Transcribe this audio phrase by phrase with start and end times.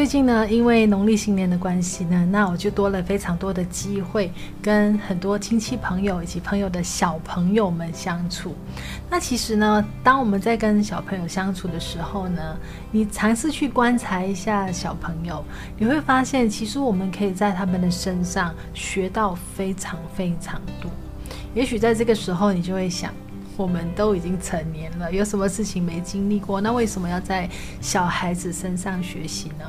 [0.00, 8.54] 最近呢，因为农历新年的关系呢，那我就多了非常多的机会，跟很多亲戚朋友以及朋友的小朋友们相处。
[9.10, 12.56] 那其实呢，当我们在跟小朋友相处的时候呢，
[12.90, 15.44] 你尝试去观察一下小朋友，
[15.76, 20.90] 你会发现，其实我们可以在他们的身上学到非常非常多。
[21.52, 23.12] 也许在这个时候，你就会想。
[23.60, 26.62] 我们都已经成年了，有什么事情没经历过？
[26.62, 27.46] 那为什么要在
[27.80, 29.66] 小孩子身上学习呢？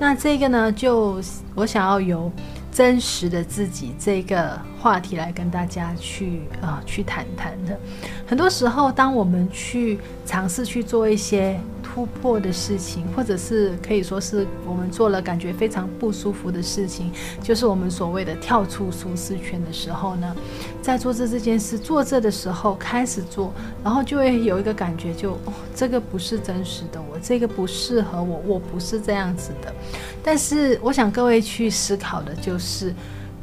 [0.00, 1.22] 那这个呢，就
[1.54, 2.30] 我想要由
[2.72, 7.78] 真实的自己这个话题来跟大家去啊、去谈谈的。
[8.26, 11.58] 很多时候，当我们去尝试去做一些。
[11.92, 17.10] 突破的事情，或者是可以说是我们做了感觉非常不舒服的事情，
[17.42, 20.36] 就是我们所谓的跳出舒适圈的时候呢，
[20.80, 29.74] 在做这这件事做这的时候开始做，然后就会有一个感觉就，就哦，这个不是真实的我，这个不适合我，我不是这样子的。
[30.22, 32.94] 但是我想各位去思考的就是，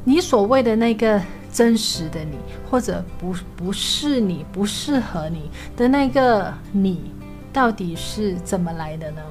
[0.06, 1.22] 你所谓的那个
[1.52, 2.38] 真实的你，
[2.72, 7.12] 或者不不是你，不适合你的那个你。
[7.58, 9.22] 到底是怎么来的呢？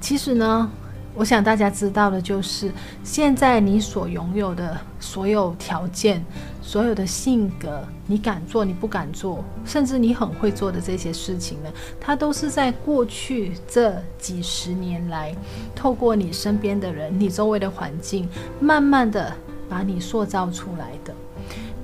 [0.00, 0.68] 其实呢，
[1.14, 2.72] 我想大家知道的就是，
[3.04, 6.24] 现在你所拥有的所有条件、
[6.60, 15.32] 所有的性格，你敢做，你不敢做，甚至你很会做的这些事情呢，它都是在过去这几十年来，
[15.76, 19.32] 透过你身边的人、你周围的环境，慢慢的
[19.68, 21.14] 把你塑造出来的。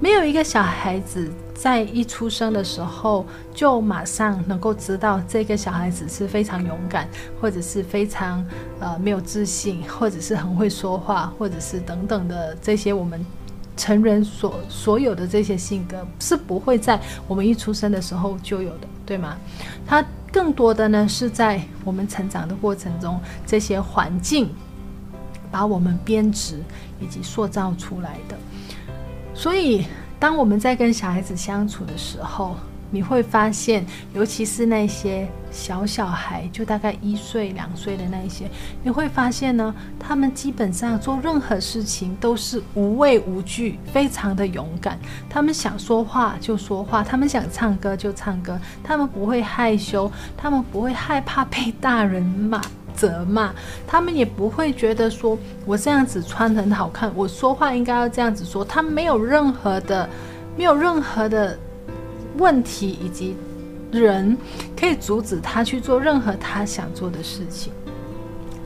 [0.00, 7.08] 没有一个小孩子在一出生的时候就马上能够知道这个小孩子是非常勇敢，
[7.40, 8.44] 或者是非常
[8.80, 13.24] 呃没有自信，或者是很会说话，或者是等等的这些我们
[13.76, 19.36] 成人所所有的这些性格是不会在我们一出生的时候就有的，对吗？
[19.86, 24.50] 他更多的呢是在我们成长的过程中，这些环境
[25.50, 26.60] 把我们编织
[27.00, 28.36] 以及塑造出来的。
[29.34, 29.84] 所以，
[30.18, 32.56] 当我们在跟小孩子相处的时候，
[32.90, 33.84] 你会发现，
[34.14, 38.48] 尤其是那些小小孩，就大概一岁、两岁的那一些，
[38.84, 44.96] 你会发现呢，他们基本上做任何事情都是无畏无惧，非常的勇敢。
[45.28, 52.62] 他们想说话就说话，他们想唱歌就唱歌，他们不会害羞，他们不会害怕被大人骂。
[52.96, 53.54] 责骂
[53.86, 58.64] 他们也不会觉得说我这样子穿很好看，我说话应该要这样子说。
[58.64, 60.08] 他没有任何的，
[60.56, 61.58] 没有任何的
[62.38, 63.36] 问题，以及
[63.92, 64.36] 人
[64.76, 67.72] 可以阻止他去做任何他想做的事情。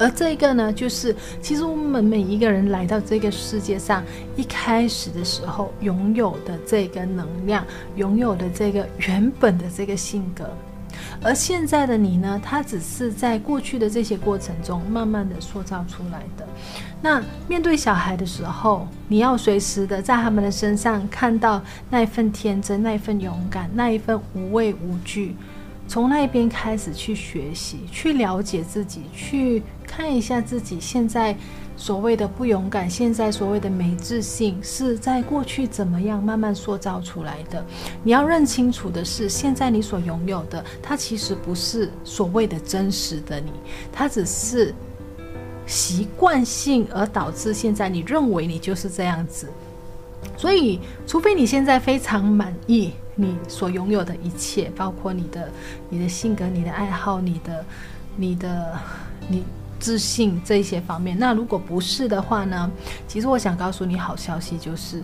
[0.01, 1.13] 而这个呢，就是
[1.43, 4.05] 其实我们每一个人来到这个世界上，
[4.37, 7.67] 一开始的时候拥有的这个能量，
[7.97, 10.49] 拥有的这个原本的这个性格。
[11.23, 16.47] 而现在的你呢，他只是在过去的这些过程中，慢慢的塑造出来的。
[17.01, 25.37] 那面对小孩的时候，你要随时的在他们的身上看到那一份天真、那一份勇敢、那一份无畏无惧。
[25.89, 31.35] 从那边开始去学习，去了解自己，去看一下自己现在
[31.79, 37.65] 所谓的不勇敢，现在所谓的没自信，是在过去怎么样慢慢塑造出来的。
[38.05, 43.51] 你要认清楚的是，现在你所拥有的，它其实不是所谓的真实的你，
[43.91, 44.75] 它只是
[45.65, 49.49] 习惯性而导致现在你认为你就是这样子。
[50.39, 52.93] 所以，除非你现在非常满意。
[53.21, 55.51] 你所拥有的一切，包括你的、
[55.91, 57.65] 你的性格、你的爱好、你的、
[58.17, 58.79] 你的、
[59.27, 59.43] 你
[59.81, 61.19] 自信这一些方面。
[61.19, 62.71] 那如果不是的话呢？
[63.09, 65.03] 其实我想告诉你好消息，就是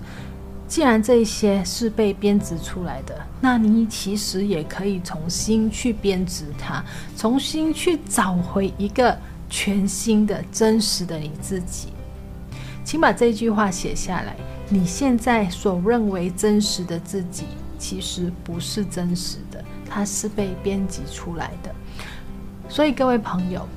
[0.68, 6.84] 既然这一些是被编织出来的，那你其实也可以重新去编织它，
[7.16, 9.18] 重新去找回一个
[9.50, 11.88] 全新的、真实的你自己。
[12.84, 14.36] 请把这句话写下来。
[14.68, 17.44] 你现在所认为真实的自己。
[17.76, 21.74] 其实不是真实的，它是被编辑出来的。
[22.66, 23.68] 所以各位朋友，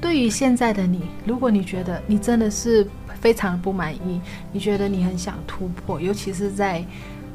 [0.00, 2.88] 对于现在的你，如果你觉得你真的是
[3.20, 4.22] 非常不满意，
[4.52, 6.82] 你觉得你很想突破，尤其是在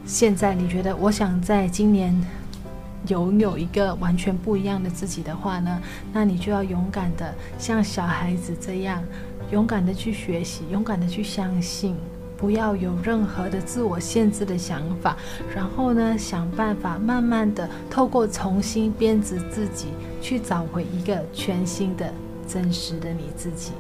[0.08, 2.20] 现在，你觉得我想在今年
[3.10, 5.80] 拥有一个完全不一样的自己的话呢，
[6.12, 9.04] 那你就要勇敢的像小孩子这样，
[9.52, 11.96] 勇敢的去学习，勇敢的去相信。
[12.38, 15.16] 不要有任何的自我限制的想法，
[15.56, 19.88] 然后呢，想办法慢慢的透过重新编织自己，
[20.22, 22.14] 去找回一个全新的、
[22.46, 23.72] 真实的你自己。